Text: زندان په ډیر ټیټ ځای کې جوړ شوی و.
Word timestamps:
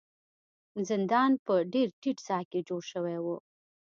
زندان 0.89 1.31
په 1.45 1.53
ډیر 1.73 1.87
ټیټ 2.01 2.17
ځای 2.27 2.43
کې 2.51 2.59
جوړ 2.67 2.81
شوی 2.91 3.17
و. 3.23 3.27